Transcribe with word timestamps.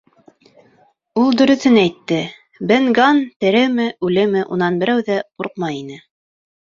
Ул 1.23 1.35
дөрөҫөн 1.41 1.77
әйтте: 1.81 2.17
Бен 2.71 2.89
Ганн 3.01 3.21
тереме, 3.45 3.85
үлеме, 4.09 4.43
унан 4.57 4.81
берәү 4.85 5.09
ҙә 5.11 5.19
ҡурҡмай 5.29 5.83
ине. 5.83 6.01